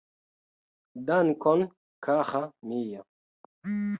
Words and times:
Dankon 1.07 1.61
kara 2.03 2.41
mia 2.67 3.01